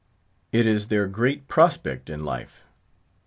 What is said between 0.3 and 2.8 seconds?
It is their great "prospect in life."